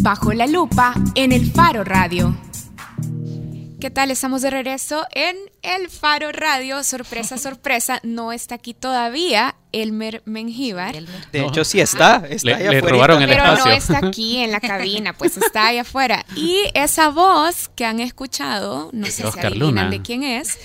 [0.00, 2.36] Bajo la lupa en el Faro Radio.
[3.80, 4.10] ¿Qué tal?
[4.12, 6.84] Estamos de regreso en el Faro Radio.
[6.84, 10.94] Sorpresa, sorpresa, no está aquí todavía Elmer Mengíbar.
[11.32, 12.24] De hecho, sí está.
[12.28, 13.64] está le, robaron el Pero espacio.
[13.64, 16.24] no está aquí en la cabina, pues está ahí afuera.
[16.36, 19.90] Y esa voz que han escuchado, no sé Oscar si adivinan Luna.
[19.90, 20.58] de quién es.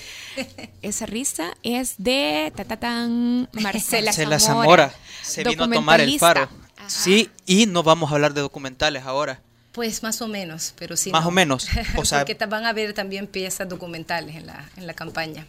[0.82, 4.90] Esa risa es de ta, ta, tan, Marcela, Marcela Zamora.
[4.90, 4.92] Zamora
[5.22, 6.48] se vino a tomar el faro.
[6.88, 7.02] Ajá.
[7.04, 9.40] Sí, y no vamos a hablar de documentales ahora.
[9.72, 11.10] Pues más o menos, pero sí.
[11.12, 11.28] Más no.
[11.28, 11.68] o menos.
[11.96, 15.46] O sea, Porque van a ver también piezas documentales en la, en la campaña.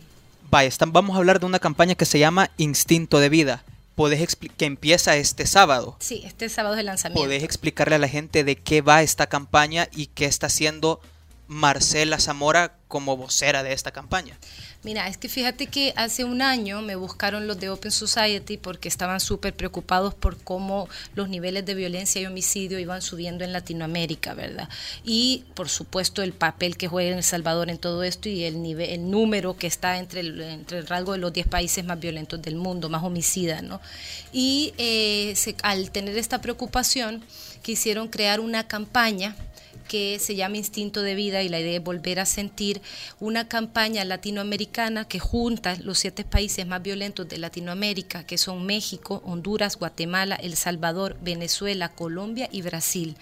[0.52, 3.64] vaya, están- vamos a hablar de una campaña que se llama Instinto de Vida.
[3.96, 5.98] Podés que empieza este sábado.
[6.00, 7.22] Sí, este sábado es el lanzamiento.
[7.22, 11.02] ¿Podés explicarle a la gente de qué va esta campaña y qué está haciendo
[11.50, 14.38] Marcela Zamora como vocera de esta campaña?
[14.84, 18.88] Mira, es que fíjate que hace un año me buscaron los de Open Society porque
[18.88, 24.36] estaban súper preocupados por cómo los niveles de violencia y homicidio iban subiendo en Latinoamérica,
[24.36, 24.70] ¿verdad?
[25.04, 28.92] Y por supuesto el papel que juega El Salvador en todo esto y el nivel,
[28.92, 32.42] el número que está entre el, entre el rasgo de los 10 países más violentos
[32.42, 33.82] del mundo, más homicidas, ¿no?
[34.32, 37.24] Y eh, al tener esta preocupación
[37.64, 39.36] quisieron crear una campaña
[39.88, 42.82] que se llama Instinto de Vida y la idea es volver a sentir
[43.20, 49.22] una campaña latinoamericana que junta los siete países más violentos de Latinoamérica, que son México,
[49.26, 53.18] Honduras, Guatemala, El Salvador, Venezuela, Colombia y Brasil.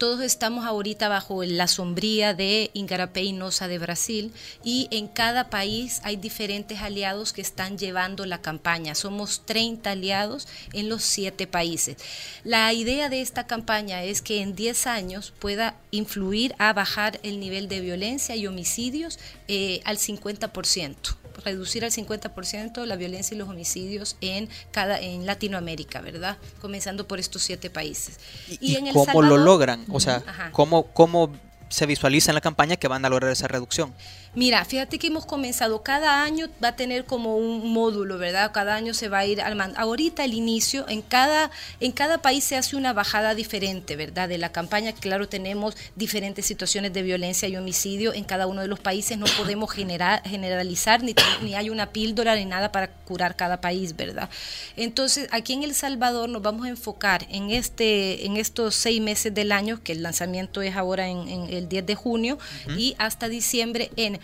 [0.00, 4.32] Todos estamos ahorita bajo la sombría de Ingarapé y Nosa de Brasil
[4.64, 8.94] y en cada país hay diferentes aliados que están llevando la campaña.
[8.94, 11.98] Somos 30 aliados en los siete países.
[12.44, 17.38] La idea de esta campaña es que en 10 años pueda influir a bajar el
[17.38, 23.48] nivel de violencia y homicidios eh, al 50% reducir al 50% la violencia y los
[23.48, 26.36] homicidios en cada en Latinoamérica, ¿verdad?
[26.60, 28.18] Comenzando por estos siete países.
[28.60, 29.84] ¿Y, en El cómo lo Salvador- logran?
[29.90, 30.50] O sea, Ajá.
[30.52, 31.32] ¿cómo, ¿cómo
[31.70, 33.94] se visualiza en la campaña que van a lograr esa reducción?
[34.32, 38.52] Mira, fíjate que hemos comenzado, cada año va a tener como un módulo, ¿verdad?
[38.52, 39.76] Cada año se va a ir armando.
[39.76, 44.28] Ahorita el inicio, en cada, en cada país se hace una bajada diferente, ¿verdad?
[44.28, 48.68] De la campaña, claro, tenemos diferentes situaciones de violencia y homicidio en cada uno de
[48.68, 53.34] los países, no podemos generar, generalizar, ni, ni hay una píldora ni nada para curar
[53.34, 54.30] cada país, ¿verdad?
[54.76, 59.34] Entonces, aquí en El Salvador nos vamos a enfocar en, este, en estos seis meses
[59.34, 62.38] del año, que el lanzamiento es ahora en, en el 10 de junio,
[62.76, 64.18] y hasta diciembre en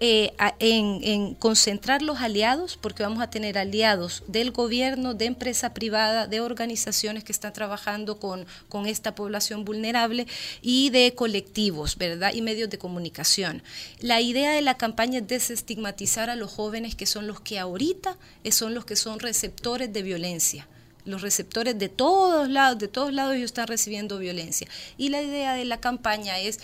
[0.00, 5.24] eh, a- en, en concentrar los aliados, porque vamos a tener aliados del gobierno, de
[5.24, 10.28] empresa privada, de organizaciones que están trabajando con, con esta población vulnerable
[10.62, 12.32] y de colectivos, ¿verdad?
[12.32, 13.60] Y medios de comunicación.
[13.98, 18.16] La idea de la campaña es desestigmatizar a los jóvenes que son los que ahorita
[18.52, 20.68] son los que son receptores de violencia
[21.08, 24.68] los receptores de todos lados, de todos lados ellos están recibiendo violencia.
[24.96, 26.60] Y la idea de la campaña es,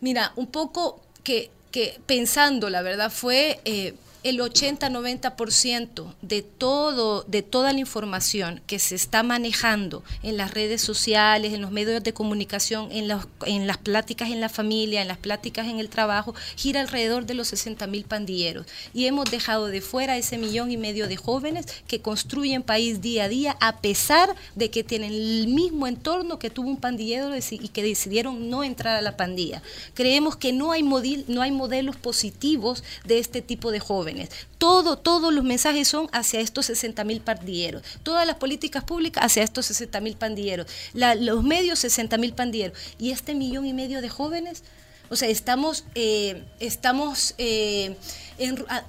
[0.00, 7.42] mira, un poco que, que pensando, la verdad, fue eh, el 80-90% de, todo, de
[7.42, 12.12] toda la información que se está manejando en las redes sociales, en los medios de
[12.12, 17.26] comunicación, en, las pláticas en la familia, en las pláticas en el trabajo, gira alrededor
[17.26, 18.66] de los 60 mil pandilleros.
[18.94, 23.24] Y hemos dejado de fuera ese millón y medio de jóvenes que construyen país día
[23.24, 27.68] a día, a pesar de que tienen el mismo entorno que tuvo un pandillero y
[27.68, 29.62] que decidieron no entrar a la pandilla.
[29.94, 34.11] Creemos que no hay, modil- no hay modelos positivos de este tipo de jóvenes.
[34.58, 37.82] Todo, todos los mensajes son hacia estos 60 mil pandilleros.
[38.02, 40.66] Todas las políticas públicas hacia estos 60 mil pandilleros.
[40.92, 42.78] Los medios 60 mil pandilleros.
[42.98, 44.62] Y este millón y medio de jóvenes,
[45.08, 47.96] o sea, estamos, eh, estamos eh,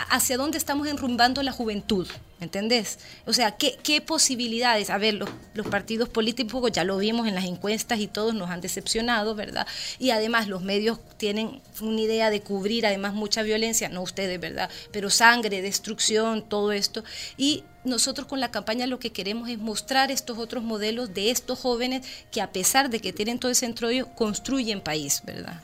[0.09, 2.07] hacia dónde estamos enrumbando la juventud.
[2.43, 2.99] ¿Entendés?
[3.25, 4.89] O sea, ¿qué, qué posibilidades?
[4.89, 8.49] A ver, los, los partidos políticos ya lo vimos en las encuestas y todos nos
[8.49, 9.65] han decepcionado, ¿verdad?
[9.99, 14.69] Y además los medios tienen una idea de cubrir además mucha violencia, no ustedes, ¿verdad?
[14.91, 17.03] Pero sangre, destrucción, todo esto.
[17.37, 21.59] Y nosotros con la campaña lo que queremos es mostrar estos otros modelos de estos
[21.59, 25.61] jóvenes que a pesar de que tienen todo ese entrollo, construyen país, ¿verdad?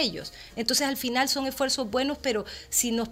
[0.55, 3.09] Entonces, al final son esfuerzos buenos, pero si, nos,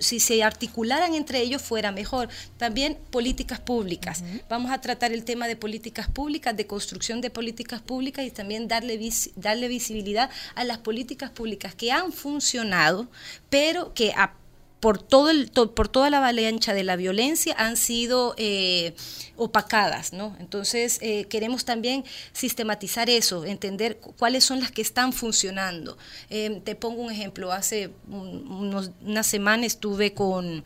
[0.00, 2.28] si, se articularan entre ellos fuera mejor.
[2.56, 4.22] También políticas públicas.
[4.48, 8.68] Vamos a tratar el tema de políticas públicas, de construcción de políticas públicas y también
[8.68, 8.98] darle,
[9.36, 13.08] darle visibilidad a las políticas públicas que han funcionado,
[13.48, 14.39] pero que a
[14.80, 18.94] por, todo el, por toda la avalancha de la violencia han sido eh,
[19.36, 20.34] opacadas, ¿no?
[20.40, 25.98] Entonces eh, queremos también sistematizar eso, entender cuáles son las que están funcionando.
[26.30, 30.64] Eh, te pongo un ejemplo, hace una semana estuve con,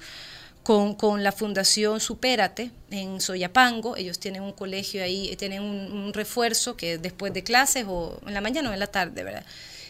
[0.63, 6.77] con, la Fundación Supérate en Soyapango, ellos tienen un colegio ahí, tienen un, un refuerzo
[6.77, 9.45] que después de clases o en la mañana o en la tarde, ¿verdad?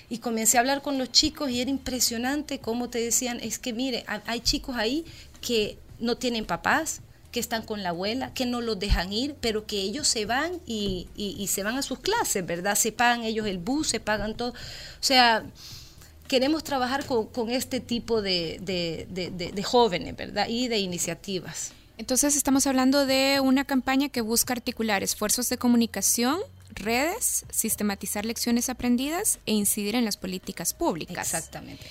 [0.08, 3.72] Y comencé a hablar con los chicos y era impresionante cómo te decían, es que
[3.72, 5.04] mire, hay chicos ahí
[5.40, 7.00] que no tienen papás,
[7.34, 10.60] que están con la abuela, que no los dejan ir, pero que ellos se van
[10.66, 11.08] y,
[11.48, 12.76] se van a sus clases, ¿verdad?
[12.76, 14.50] Se pagan ellos el bus, se pagan todo.
[14.50, 14.54] O
[15.00, 15.44] sea,
[16.28, 20.46] queremos trabajar con, este tipo de, de, jóvenes, ¿verdad?
[20.48, 21.72] Y de iniciativas.
[21.98, 26.38] Entonces estamos hablando de una campaña que busca articular esfuerzos de comunicación
[26.74, 31.34] redes, sistematizar lecciones aprendidas e incidir en las políticas públicas.
[31.34, 31.84] Exactamente.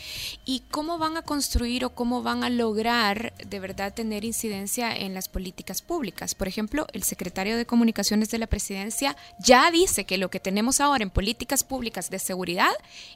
[0.46, 5.14] ¿Y cómo van a construir o cómo van a lograr de verdad tener incidencia en
[5.14, 6.36] las políticas públicas?
[6.36, 10.82] Por ejemplo, el secretario de Comunicaciones de la Presidencia ya dice que lo que tenemos
[10.82, 12.72] ahora en políticas públicas de seguridad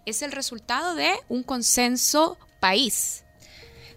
[0.06, 3.24] es el resultado de un consenso país.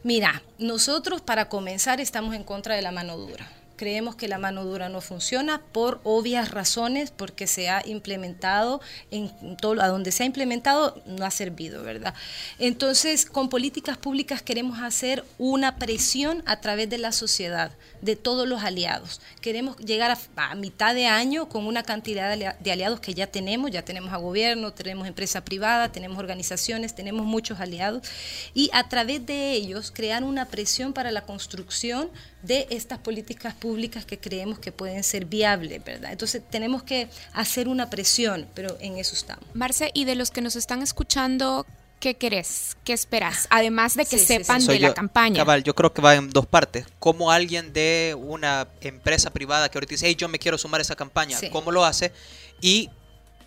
[0.03, 4.63] Mira, nosotros para comenzar estamos en contra de la mano dura creemos que la mano
[4.67, 10.23] dura no funciona por obvias razones, porque se ha implementado en todo, a donde se
[10.23, 12.13] ha implementado no ha servido, ¿verdad?
[12.59, 17.73] Entonces, con políticas públicas queremos hacer una presión a través de la sociedad,
[18.03, 19.23] de todos los aliados.
[19.41, 23.83] Queremos llegar a, mitad de año con una cantidad de aliados que ya tenemos, ya
[23.83, 28.07] tenemos a gobierno, tenemos empresa privada, tenemos organizaciones, tenemos muchos aliados,
[28.53, 32.11] y a través de ellos crear una presión para la construcción
[32.43, 33.70] de estas políticas públicas
[34.07, 36.13] que creemos que pueden ser viables, ¿verdad?
[36.13, 39.45] Entonces tenemos que hacer una presión, pero en eso estamos.
[39.55, 41.67] Marce, y de los que nos están escuchando,
[42.01, 42.77] ¿qué querés?
[42.85, 43.47] ¿Qué esperas?
[43.51, 45.37] Además de que sepan de la campaña.
[45.37, 46.87] Cabal, yo creo que va en dos partes.
[46.99, 50.83] Como alguien de una empresa privada que ahorita dice, hey, yo me quiero sumar a
[50.83, 52.13] esa campaña, ¿cómo lo hace?
[52.61, 52.91] Y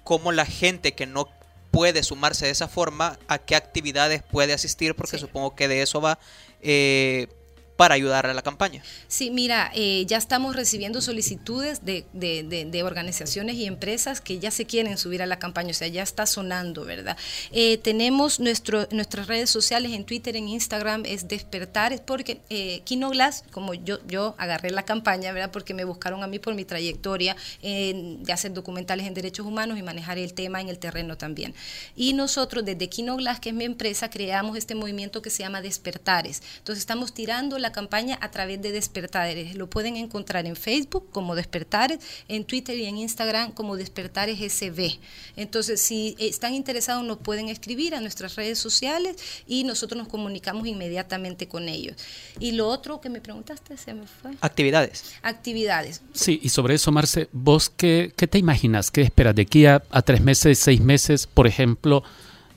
[0.03, 1.29] cómo la gente que no
[1.71, 6.01] puede sumarse de esa forma, a qué actividades puede asistir, porque supongo que de eso
[6.01, 6.19] va.
[6.61, 7.27] Eh,
[7.75, 8.83] para ayudar a la campaña.
[9.07, 14.65] Sí, mira, eh, ya estamos recibiendo solicitudes de, de, organizaciones y empresas que ya se
[14.65, 17.17] quieren subir a la campaña, o sea, ya está sonando, ¿verdad?
[17.51, 23.43] Eh, tenemos nuestro, nuestras redes sociales en Twitter, en Instagram, es Despertar, porque eh, Kinoglass,
[23.51, 25.51] como yo, yo agarré la campaña, ¿verdad?
[25.51, 29.83] Porque me buscaron a mí por mi trayectoria de hacer documentales en derechos humanos y
[29.83, 31.53] manejar el tema en el terreno también.
[31.95, 36.41] Y nosotros desde Kinoglass, que es mi empresa, creamos este movimiento que se llama Despertares.
[36.59, 39.55] Entonces estamos tirando la campaña a través de Despertares.
[39.55, 44.99] Lo pueden encontrar en Facebook como Despertares, en Twitter y en Instagram como Despertares SB.
[45.35, 49.15] Entonces, si están interesados, nos pueden escribir a nuestras redes sociales
[49.47, 51.95] y nosotros nos comunicamos inmediatamente con ellos.
[52.39, 54.31] Y lo otro que me preguntaste, se me fue.
[54.41, 55.15] Actividades.
[55.23, 56.01] Actividades.
[56.13, 58.91] Sí, y sobre eso, Marce, ¿vos qué, qué te imaginas?
[58.91, 62.03] ¿Qué esperas de aquí a tres meses, seis meses, por ejemplo?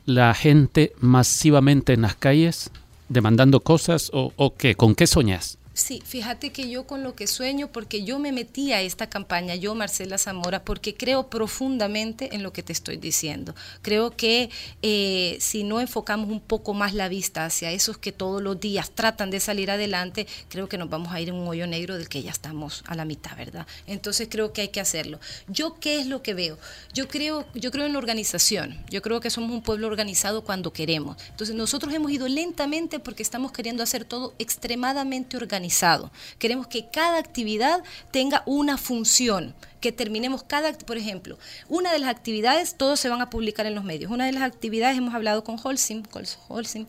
[0.06, 2.70] la gente masivamente en las calles
[3.08, 4.74] demandando cosas o, o qué?
[4.74, 5.58] ¿Con qué soñas?
[5.76, 9.56] Sí, fíjate que yo con lo que sueño, porque yo me metí a esta campaña,
[9.56, 13.54] yo Marcela Zamora, porque creo profundamente en lo que te estoy diciendo.
[13.82, 14.48] Creo que
[14.80, 18.90] eh, si no enfocamos un poco más la vista hacia esos que todos los días
[18.90, 22.08] tratan de salir adelante, creo que nos vamos a ir en un hoyo negro del
[22.08, 23.66] que ya estamos a la mitad, ¿verdad?
[23.86, 25.20] Entonces creo que hay que hacerlo.
[25.46, 26.58] ¿Yo qué es lo que veo?
[26.94, 28.82] Yo creo, yo creo en la organización.
[28.88, 31.18] Yo creo que somos un pueblo organizado cuando queremos.
[31.28, 35.65] Entonces nosotros hemos ido lentamente porque estamos queriendo hacer todo extremadamente organizado
[36.38, 39.54] Queremos que cada actividad tenga una función,
[39.86, 41.38] que terminemos cada, por ejemplo,
[41.68, 44.10] una de las actividades, todos se van a publicar en los medios.
[44.10, 46.02] Una de las actividades hemos hablado con Holcim,
[46.48, 46.88] Holcim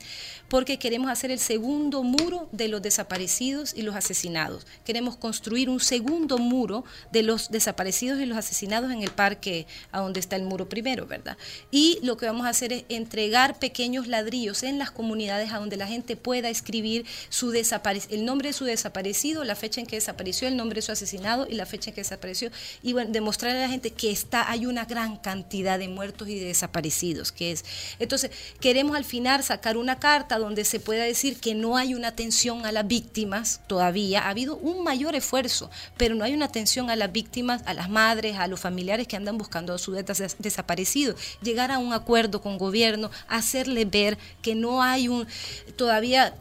[0.49, 4.65] porque queremos hacer el segundo muro de los desaparecidos y los asesinados.
[4.83, 9.99] Queremos construir un segundo muro de los desaparecidos y los asesinados en el parque a
[9.99, 11.37] donde está el muro primero, ¿verdad?
[11.69, 15.77] Y lo que vamos a hacer es entregar pequeños ladrillos en las comunidades a donde
[15.77, 20.47] la gente pueda escribir su el nombre de su desaparecido, la fecha en que desapareció,
[20.47, 22.51] el nombre de su asesinado y la fecha en que desapareció
[22.87, 26.39] y bueno, demostrarle a la gente que está hay una gran cantidad de muertos y
[26.39, 27.65] de desaparecidos, que es.
[27.99, 32.07] Entonces, queremos al final sacar una carta donde se pueda decir que no hay una
[32.07, 36.89] atención a las víctimas todavía, ha habido un mayor esfuerzo, pero no hay una atención
[36.89, 41.13] a las víctimas, a las madres, a los familiares que andan buscando a su desaparecido,
[41.41, 45.27] llegar a un acuerdo con gobierno, hacerle ver que no hay un
[45.75, 46.35] todavía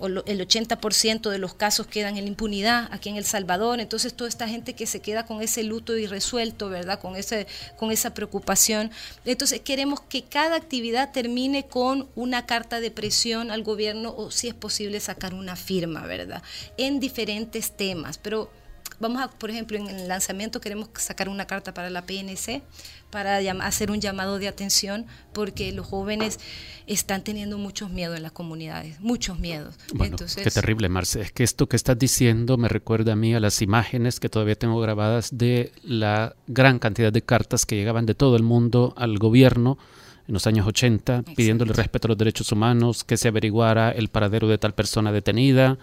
[0.00, 4.28] o el 80% de los casos quedan en impunidad aquí en El Salvador, entonces toda
[4.28, 7.00] esta gente que se queda con ese luto irresuelto, ¿verdad?
[7.00, 8.90] Con ese con esa preocupación.
[9.24, 14.48] Entonces queremos que cada actividad termine con una carta de presión al gobierno o si
[14.48, 16.42] es posible sacar una firma, ¿verdad?
[16.76, 18.50] En diferentes temas, pero
[19.00, 22.62] vamos a, por ejemplo, en el lanzamiento queremos sacar una carta para la PNC
[23.10, 26.38] para hacer un llamado de atención porque los jóvenes
[26.86, 29.74] están teniendo muchos miedos en las comunidades, muchos miedos.
[29.94, 31.22] Bueno, qué terrible, Marce.
[31.22, 34.54] Es que esto que estás diciendo me recuerda a mí a las imágenes que todavía
[34.54, 39.18] tengo grabadas de la gran cantidad de cartas que llegaban de todo el mundo al
[39.18, 39.78] gobierno
[40.28, 44.46] en los años 80 pidiéndole respeto a los derechos humanos, que se averiguara el paradero
[44.46, 45.78] de tal persona detenida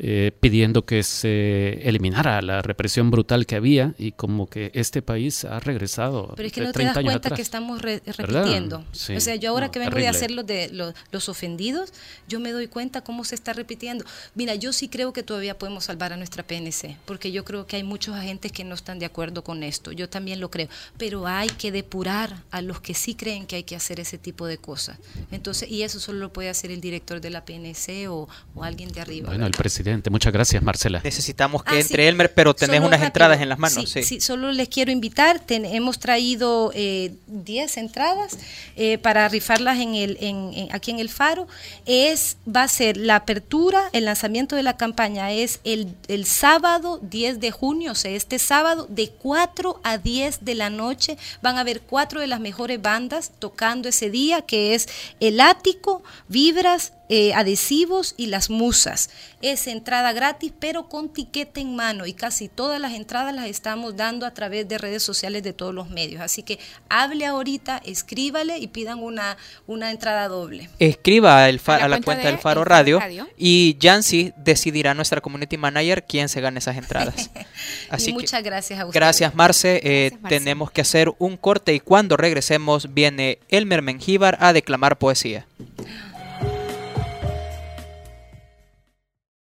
[0.00, 5.44] eh, pidiendo que se eliminara la represión brutal que había y como que este país
[5.44, 6.34] ha regresado.
[6.36, 8.84] Pero es que no te das cuenta que estamos repitiendo.
[8.92, 10.70] o sea, yo ahora que vengo de hacer los, de,
[11.10, 11.92] los, ofendidos,
[12.28, 14.04] yo me doy cuenta cómo se está repitiendo.
[14.36, 17.74] Mira, yo sí creo que todavía podemos salvar a nuestra PNC, porque yo creo que
[17.74, 19.90] hay muchos agentes que no están de acuerdo con esto.
[19.90, 20.68] Yo también lo creo.
[20.96, 24.46] Pero hay que depurar a los que sí creen que hay que hacer ese tipo
[24.46, 24.96] de cosas.
[25.32, 28.92] Entonces, y eso solo lo puede hacer el director de la PNC o, o alguien
[28.92, 29.30] de arriba.
[29.30, 31.00] Bueno, el presidente Muchas gracias, Marcela.
[31.02, 33.88] Necesitamos que ah, entre Elmer, pero tenés unas entradas en las manos.
[33.88, 34.20] Sí, sí.
[34.20, 35.40] solo les quiero invitar.
[35.48, 38.38] hemos traído 10 eh, entradas
[38.76, 41.46] eh, para rifarlas en el, en, aquí en el Faro.
[41.86, 47.00] Es, va a ser la apertura, el lanzamiento de la campaña es el, el sábado
[47.02, 51.16] 10 de junio, o sea, este sábado de 4 a 10 de la noche.
[51.42, 54.88] Van a haber cuatro de las mejores bandas tocando ese día, que es
[55.20, 59.08] El Ático, Vibras, eh, adhesivos y las musas.
[59.40, 63.96] Es entrada gratis, pero con tiquete en mano y casi todas las entradas las estamos
[63.96, 66.20] dando a través de redes sociales de todos los medios.
[66.20, 66.58] Así que
[66.88, 70.68] hable ahorita, escríbale y pidan una, una entrada doble.
[70.78, 73.00] Escriba el a, la, cuenta, del Faro Radio,
[73.36, 77.30] y Jancy decidirá nuestra community manager quién se gana esas entradas.
[77.90, 78.98] Así muchas gracias a usted.
[78.98, 79.80] Gracias Marce.
[79.82, 85.46] Eh, tenemos que hacer un corte y cuando regresemos viene Elmer Mengíbar a declamar poesía.